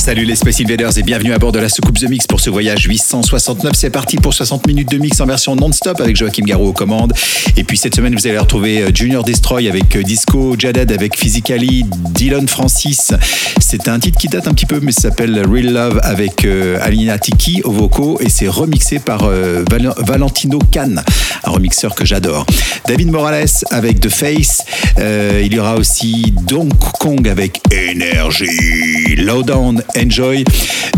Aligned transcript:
Salut 0.00 0.24
les 0.24 0.34
Space 0.34 0.60
Invaders 0.62 0.96
et 0.98 1.02
bienvenue 1.02 1.34
à 1.34 1.38
bord 1.38 1.52
de 1.52 1.58
la 1.58 1.68
soucoupe 1.68 1.98
The 1.98 2.08
Mix 2.08 2.26
pour 2.26 2.40
ce 2.40 2.48
voyage 2.48 2.84
869. 2.84 3.74
C'est 3.76 3.90
parti 3.90 4.16
pour 4.16 4.32
60 4.32 4.66
minutes 4.66 4.90
de 4.90 4.96
mix 4.96 5.20
en 5.20 5.26
version 5.26 5.54
non-stop 5.54 6.00
avec 6.00 6.16
Joachim 6.16 6.42
Garraud 6.46 6.68
aux 6.68 6.72
commandes. 6.72 7.12
Et 7.58 7.64
puis 7.64 7.76
cette 7.76 7.94
semaine, 7.94 8.14
vous 8.16 8.26
allez 8.26 8.38
retrouver 8.38 8.80
euh, 8.80 8.90
Junior 8.94 9.22
Destroy 9.22 9.68
avec 9.68 9.94
euh, 9.96 10.02
Disco, 10.02 10.56
Jaded 10.58 10.90
avec 10.90 11.16
Physically, 11.18 11.84
Dylan 12.12 12.48
Francis. 12.48 13.12
C'est 13.60 13.88
un 13.88 14.00
titre 14.00 14.18
qui 14.18 14.28
date 14.28 14.48
un 14.48 14.54
petit 14.54 14.64
peu, 14.66 14.80
mais 14.82 14.90
ça 14.90 15.02
s'appelle 15.02 15.38
Real 15.46 15.70
Love 15.72 16.00
avec 16.02 16.44
euh, 16.46 16.78
Alina 16.80 17.18
Tiki 17.18 17.60
au 17.64 17.70
vocaux 17.70 18.18
et 18.20 18.30
c'est 18.30 18.48
remixé 18.48 19.00
par 19.00 19.28
Val- 19.28 19.94
Valentino 19.98 20.58
Khan, 20.72 20.94
un 21.44 21.50
remixeur 21.50 21.94
que 21.94 22.06
j'adore. 22.06 22.46
David 22.88 23.10
Morales 23.12 23.46
avec 23.70 24.00
The 24.00 24.08
Face. 24.08 24.64
Il 24.98 25.52
y 25.54 25.58
aura 25.58 25.76
aussi 25.76 26.32
Donk 26.46 26.72
Kong 26.98 27.28
avec 27.28 27.60
Energy. 27.72 29.16
Lowdown 29.16 29.82
Enjoy. 29.96 30.44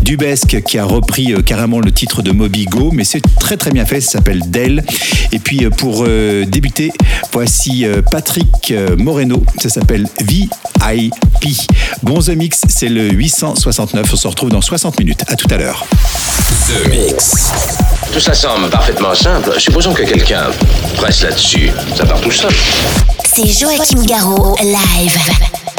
Dubesque 0.02 0.62
qui 0.62 0.78
a 0.78 0.84
repris 0.84 1.32
euh, 1.32 1.42
carrément 1.42 1.80
le 1.80 1.92
titre 1.92 2.22
de 2.22 2.32
Moby 2.32 2.66
Go, 2.66 2.90
mais 2.92 3.04
c'est 3.04 3.22
très 3.38 3.56
très 3.56 3.70
bien 3.70 3.84
fait. 3.84 4.00
Ça 4.00 4.12
s'appelle 4.12 4.40
Dell. 4.50 4.84
Et 5.32 5.38
puis 5.38 5.64
euh, 5.64 5.70
pour 5.70 6.04
euh, 6.06 6.44
débuter, 6.44 6.92
voici 7.32 7.84
euh, 7.84 8.02
Patrick 8.02 8.72
Moreno. 8.98 9.42
Ça 9.60 9.68
s'appelle 9.68 10.06
VIP. 10.22 11.70
Bon 12.02 12.20
The 12.20 12.30
Mix, 12.30 12.62
c'est 12.68 12.88
le 12.88 13.08
869. 13.10 14.06
On 14.12 14.16
se 14.16 14.28
retrouve 14.28 14.50
dans 14.50 14.60
60 14.60 14.98
minutes. 14.98 15.24
À 15.28 15.36
tout 15.36 15.48
à 15.50 15.56
l'heure. 15.56 15.84
The 16.68 16.88
Mix. 16.88 17.50
Tout 18.12 18.20
ça 18.20 18.34
semble 18.34 18.68
parfaitement 18.68 19.14
simple. 19.14 19.52
Supposons 19.58 19.94
que 19.94 20.02
quelqu'un 20.02 20.50
presse 20.96 21.22
là-dessus. 21.22 21.70
Ça 21.96 22.04
part 22.04 22.20
tout 22.20 22.30
seul. 22.30 22.52
C'est 23.24 23.46
Joachim 23.46 24.04
Garraud, 24.04 24.54
live. 24.62 25.71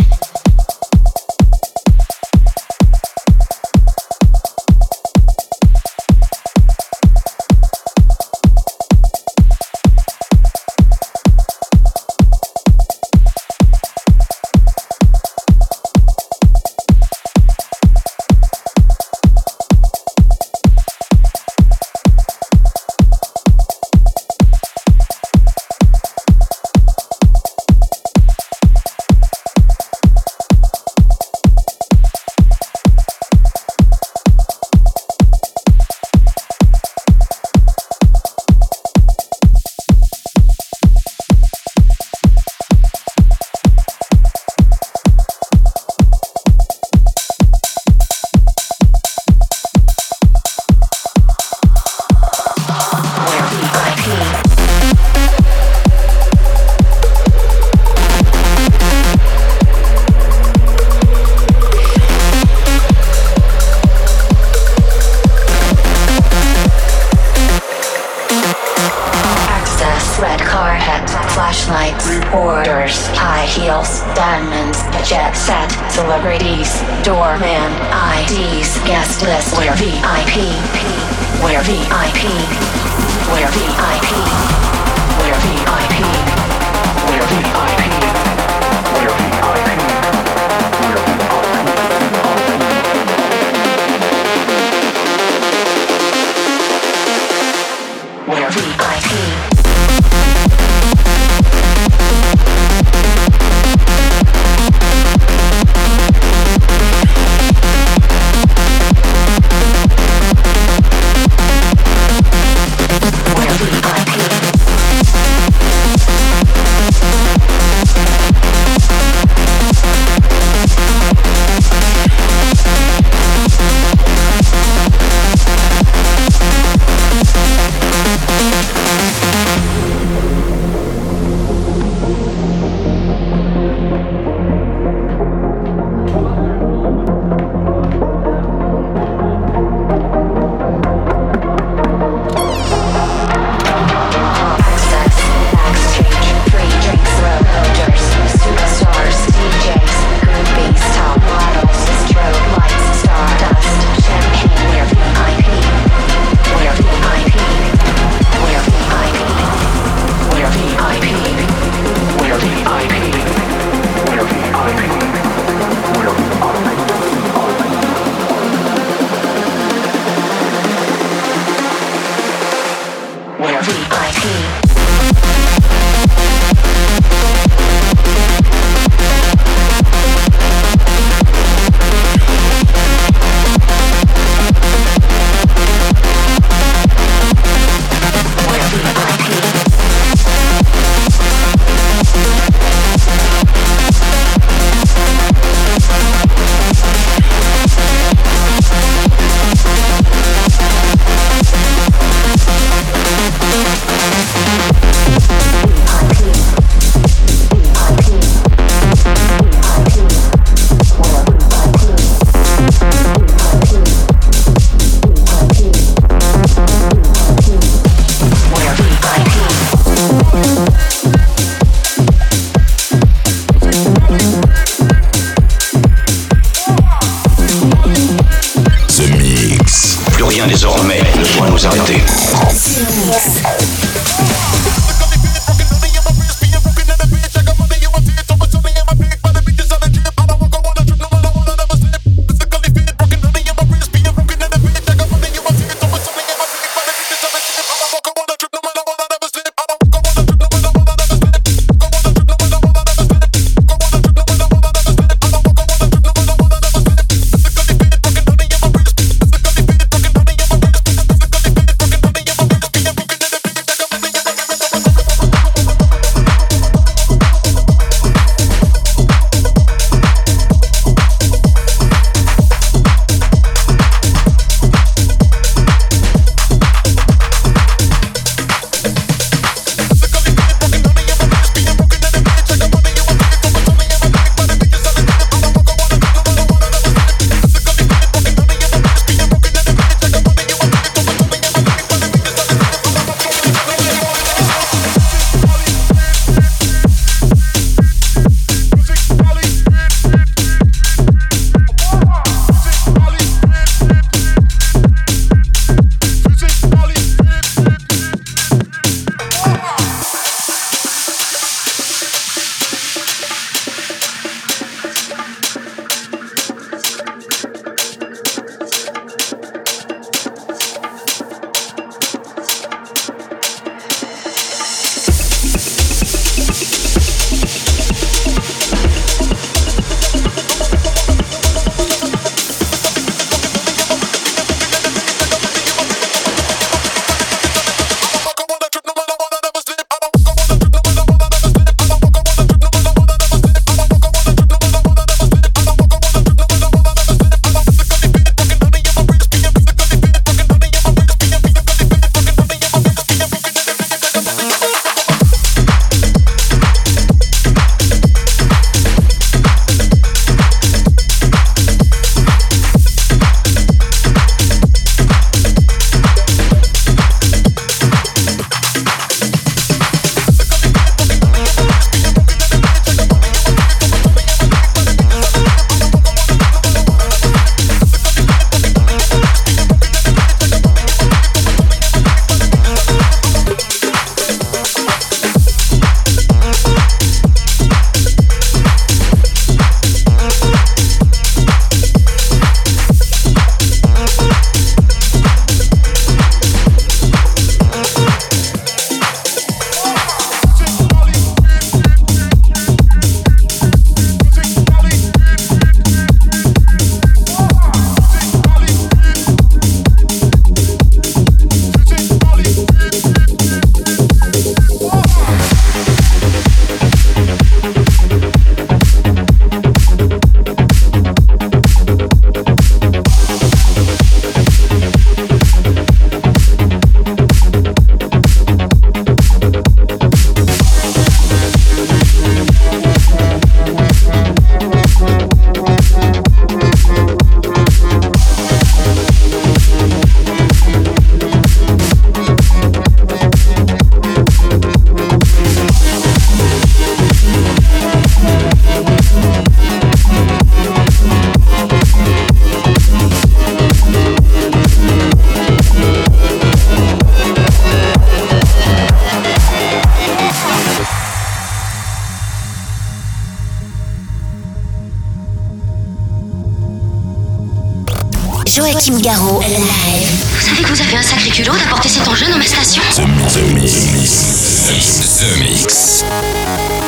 Mix. 474.66 475.20
The 475.20 475.40
Mix. 475.40 476.83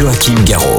Joachim 0.00 0.34
Garraud. 0.46 0.69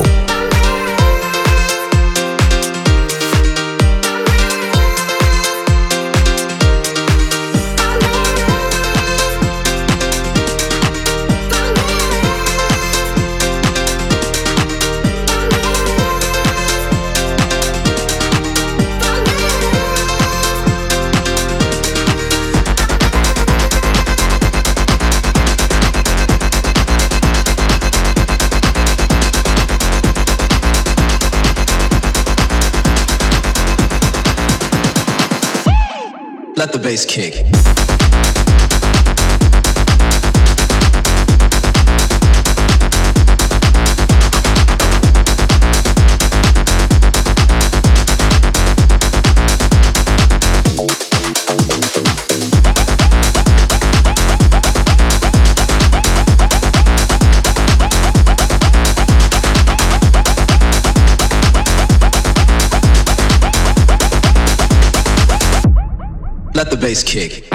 Let 66.92 66.98
the 66.98 67.04
bass 67.06 67.32
kick. 67.40 67.51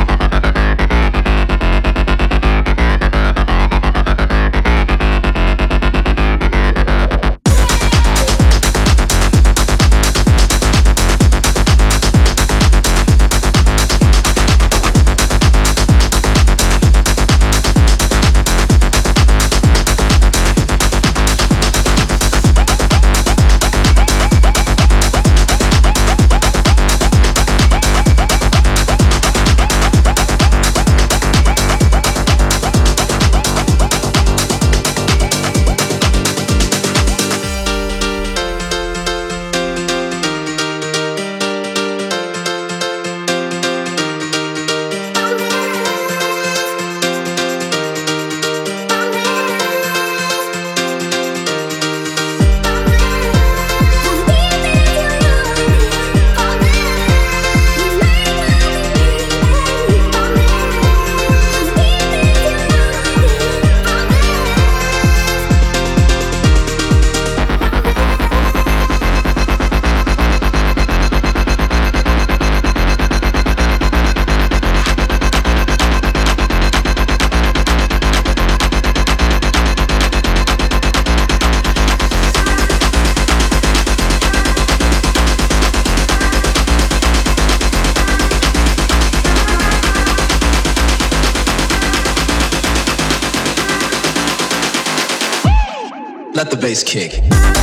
Let 96.36 96.50
the 96.50 96.56
bass 96.58 96.84
kick. 96.84 97.55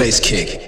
Bass 0.00 0.18
kick. 0.18 0.59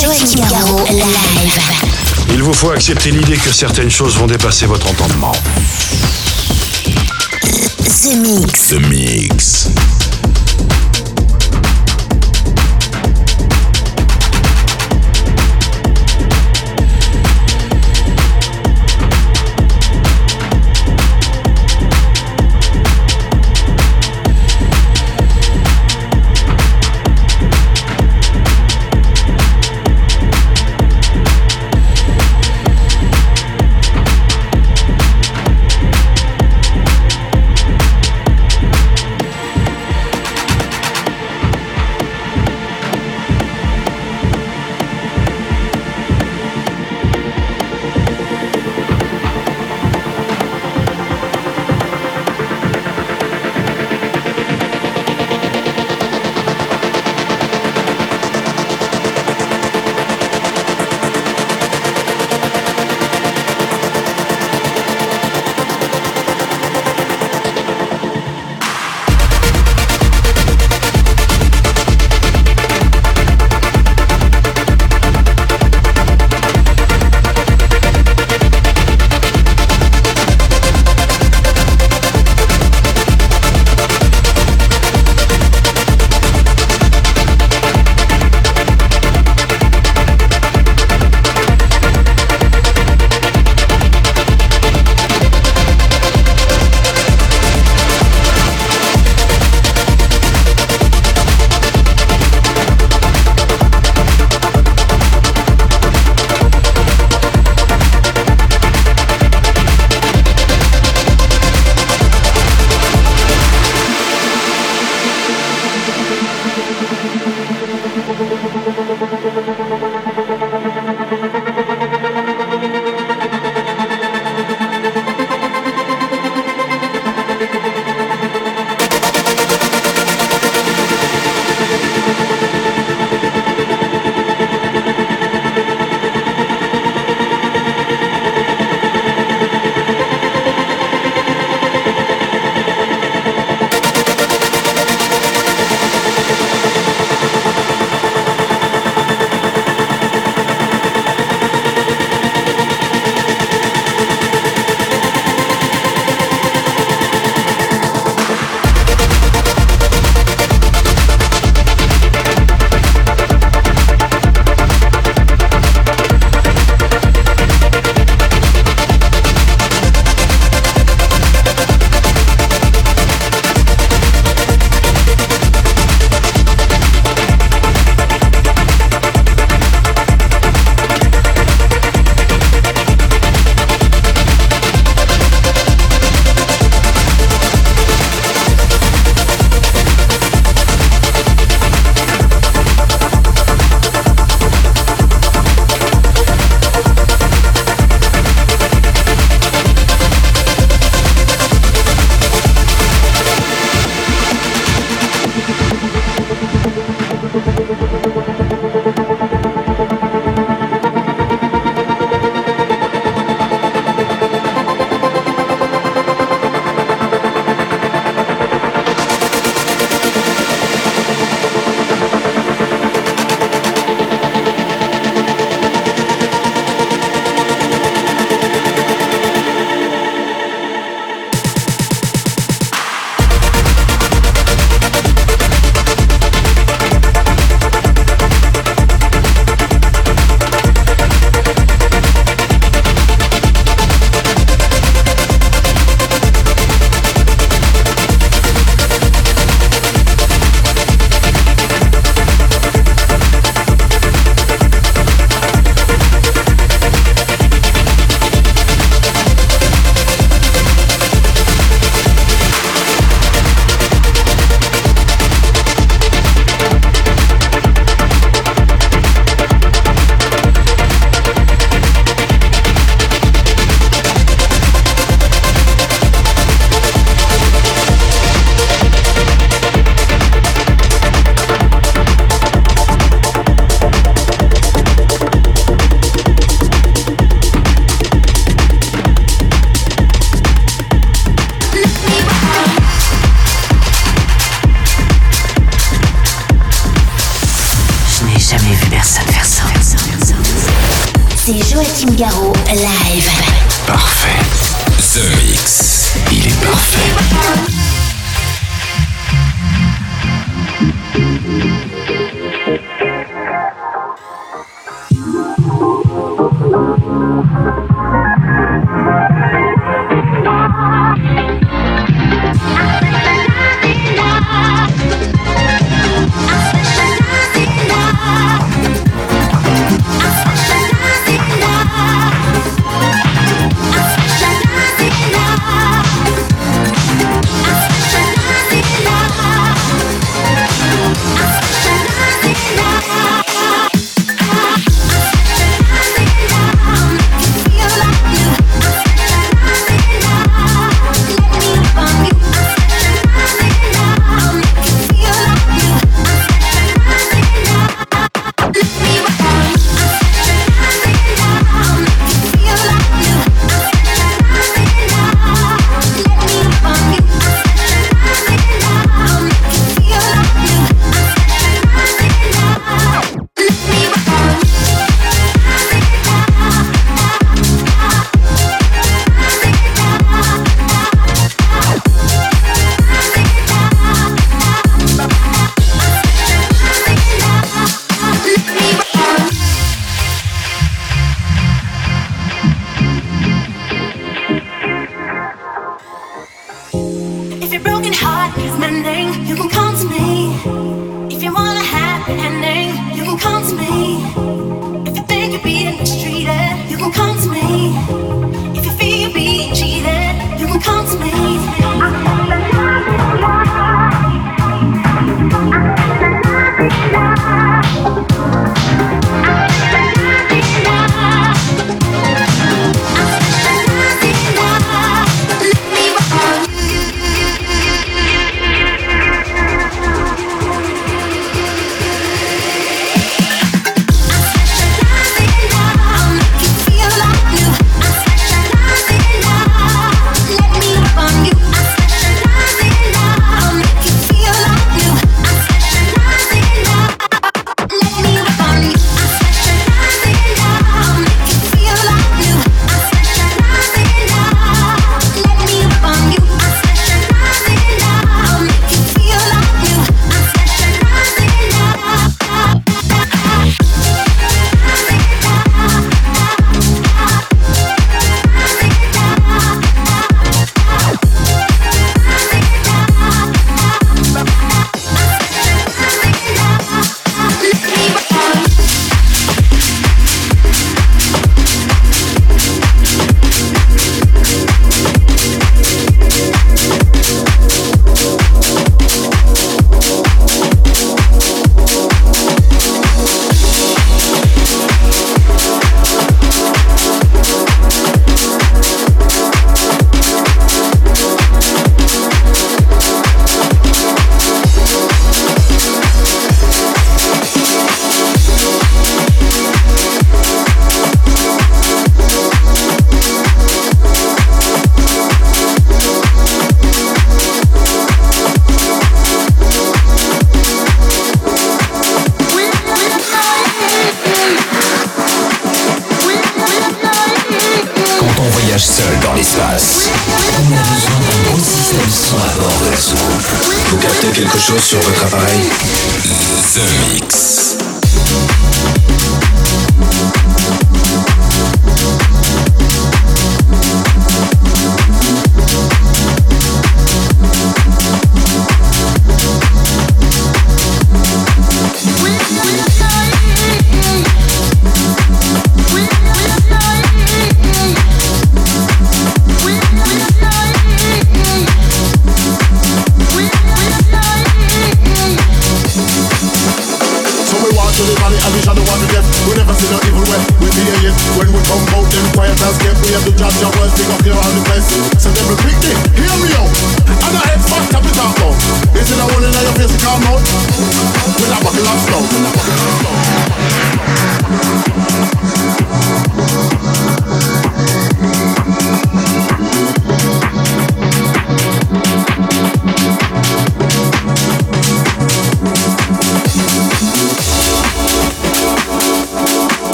Joachim 0.00 0.40
Garraud, 0.48 0.84
live. 0.90 1.60
Il 2.32 2.42
vous 2.42 2.52
faut 2.52 2.70
accepter 2.70 3.10
l'idée 3.10 3.36
que 3.36 3.52
certaines 3.52 3.90
choses 3.90 4.16
vont 4.16 4.26
dépasser 4.26 4.66
votre 4.66 4.88
entendement. 4.88 5.32
The 7.82 8.16
Mix. 8.16 8.68
The 8.68 8.86
Mix. 8.88 9.68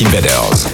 Invaders. 0.00 0.73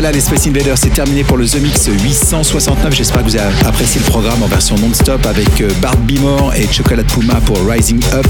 voilà, 0.00 0.14
les 0.14 0.22
Space 0.22 0.46
Invaders, 0.46 0.78
c'est 0.78 0.94
terminé 0.94 1.24
pour 1.24 1.36
le 1.36 1.46
The 1.46 1.56
Mix 1.56 1.88
869. 1.88 2.94
J'espère 2.94 3.22
que 3.22 3.28
vous 3.28 3.36
avez 3.36 3.54
apprécié 3.66 4.00
le 4.02 4.06
programme 4.06 4.42
en 4.42 4.46
version 4.46 4.74
non-stop 4.76 5.26
avec 5.26 5.60
euh, 5.60 5.68
Bart 5.82 5.98
Bimore 5.98 6.54
et 6.54 6.66
Chocolate 6.72 7.06
Puma 7.06 7.34
pour 7.44 7.58
Rising 7.68 8.00
Up, 8.14 8.26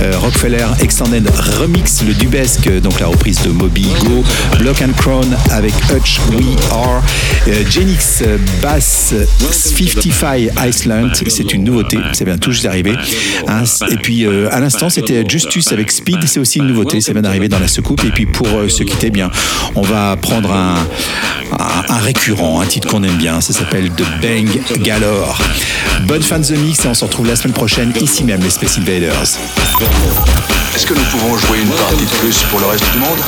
euh, 0.00 0.12
Rockefeller 0.16 0.64
Extended 0.80 1.28
Remix, 1.58 2.04
le 2.04 2.14
Dubesque, 2.14 2.70
donc 2.82 3.00
la 3.00 3.08
reprise 3.08 3.42
de 3.42 3.48
Moby 3.48 3.88
Go, 4.04 4.22
Block 4.60 4.80
and 4.80 4.92
Crown 4.96 5.36
avec 5.50 5.72
Hutch 5.92 6.20
We 6.30 6.56
Are, 6.70 7.02
euh, 7.48 7.64
Genix 7.68 8.22
euh, 8.24 8.38
Bass 8.62 9.12
55 9.50 10.50
Iceland, 10.68 11.10
c'est 11.26 11.52
une 11.52 11.64
nouveauté, 11.64 11.98
ça 12.12 12.24
vient 12.24 12.38
tout 12.38 12.52
juste 12.52 12.64
d'arriver. 12.64 12.94
Hein, 13.48 13.64
et 13.90 13.96
puis 13.96 14.24
euh, 14.24 14.48
à 14.52 14.60
l'instant, 14.60 14.90
c'était 14.90 15.24
Justus 15.26 15.72
avec 15.72 15.90
Speed, 15.90 16.26
c'est 16.26 16.38
aussi 16.38 16.58
une 16.58 16.66
nouveauté, 16.66 17.00
ça 17.00 17.12
vient 17.12 17.22
d'arriver 17.22 17.48
dans 17.48 17.58
la 17.58 17.68
soucoupe. 17.68 18.04
Et 18.04 18.10
puis 18.10 18.26
pour 18.26 18.46
euh, 18.48 18.68
se 18.68 18.82
quitter, 18.82 19.10
bien, 19.10 19.30
on 19.74 19.82
va 19.82 20.16
prendre 20.16 20.52
un, 20.52 20.76
un, 21.58 21.84
un 21.88 21.98
récurrent, 21.98 22.60
un 22.60 22.66
titre 22.66 22.88
qu'on 22.88 23.02
aime 23.02 23.16
bien, 23.16 23.40
ça 23.40 23.52
s'appelle 23.52 23.90
The 23.90 24.04
Bang 24.22 24.48
Galore. 24.82 25.38
Bonne 26.06 26.22
fin 26.22 26.38
de 26.38 26.44
The 26.44 26.52
Mix 26.52 26.84
et 26.84 26.88
on 26.88 26.94
se 26.94 27.04
retrouve 27.04 27.26
la 27.26 27.36
semaine 27.36 27.54
prochaine 27.54 27.92
ici 28.00 28.24
même, 28.24 28.40
les 28.42 28.50
Space 28.50 28.78
Invaders. 28.78 29.38
Est-ce 30.74 30.86
que 30.86 30.94
nous 30.94 31.04
pouvons 31.04 31.36
jouer 31.38 31.58
une 31.62 31.68
partie 31.70 32.04
de 32.04 32.10
plus 32.20 32.36
pour 32.50 32.60
le 32.60 32.66
reste 32.66 32.84
du 32.92 32.98
monde? 32.98 33.18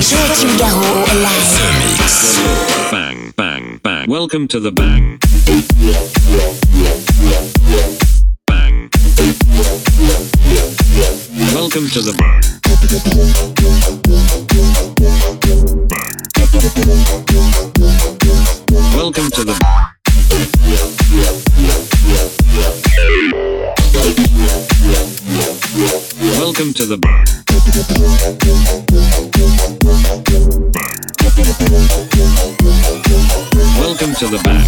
Joachim 0.00 0.56
Garraud, 0.58 1.04
live. 1.14 1.58
The 1.58 2.00
Mix. 2.00 2.38
Bang, 2.90 3.32
bang, 3.36 3.78
bang. 3.84 4.08
Welcome 4.08 4.48
to 4.48 4.58
the 4.58 4.72
bang. 4.72 5.18
Bang. 8.46 8.88
Welcome 11.54 11.88
to 11.90 12.00
the 12.00 12.12
bang. 12.16 12.42
Welcome 16.58 16.74
to 19.30 19.44
the 19.44 19.54
Welcome 26.40 26.72
to 26.74 26.84
the 26.84 26.96
bang. 26.98 27.24
Welcome 33.78 34.14
to 34.14 34.26
the 34.26 34.38
bang, 34.42 34.66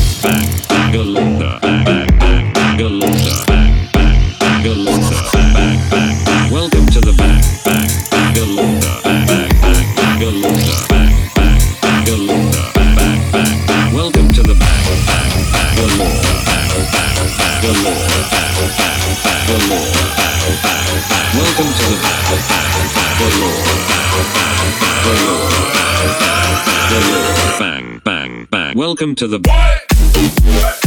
bang, 17.60 17.72
bangalore, 17.74 18.08
bang, 18.30 18.56
bang, 18.78 19.00
bangalore, 19.24 19.92
bang, 20.16 20.40
bang, 20.62 21.00
bang. 21.10 21.28
Welcome 21.36 21.70
to 21.76 21.84
the 21.84 21.96
bang, 22.00 22.40
bang, 22.48 22.88
bangalore, 23.18 23.64
bang, 23.88 24.16
bang, 24.34 24.68
bangalore, 25.04 25.50
bang, 25.76 26.10
bang, 26.20 26.54
bangalore, 26.90 27.58
bang, 27.58 28.00
bang, 28.04 28.48
bang. 28.50 28.76
Welcome 28.76 29.14
to 29.16 29.26
the 29.26 29.38
bang. 29.38 30.79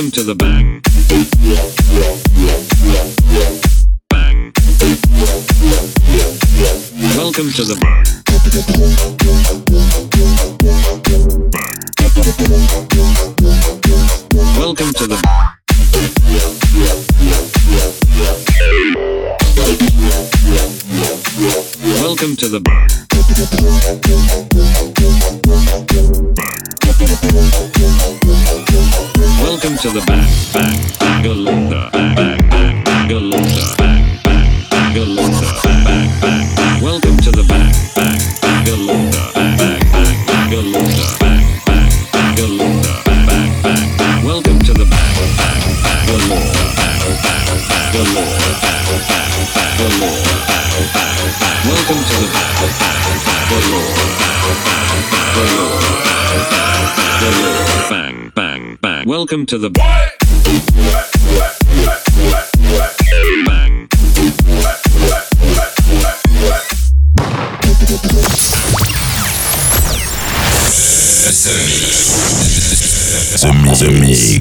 Welcome 0.00 0.12
to 0.12 0.22
the 0.22 0.34
bang. 0.34 0.80
Bang. 4.08 4.52
Welcome 7.18 7.50
to 7.52 7.64
the 7.64 7.76
bang. 7.78 8.04
Welcome 14.58 14.94
to 14.94 15.06
the 15.06 15.20
Welcome 22.00 22.36
to 22.36 22.48
the 22.48 22.60
bang. 22.60 24.09
To 29.80 29.88
the 29.88 30.04
bang, 30.04 30.28
bang, 30.52 30.99
Welcome 59.40 59.46
to 59.46 59.58
the 59.58 59.70
bang. 59.70 60.10
The 73.40 73.52
Mix. 73.62 73.80
The 73.80 73.90
Mix. 74.00 74.39